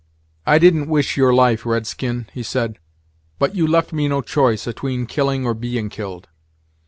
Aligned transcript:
"I 0.47 0.57
didn't 0.57 0.89
wish 0.89 1.15
your 1.15 1.31
life, 1.31 1.63
red 1.63 1.85
skin," 1.85 2.25
he 2.33 2.41
said 2.41 2.79
"but 3.37 3.53
you 3.53 3.67
left 3.67 3.93
me 3.93 4.07
no 4.07 4.23
choice 4.23 4.65
atween 4.67 5.05
killing 5.05 5.45
or 5.45 5.53
being 5.53 5.89
killed. 5.89 6.27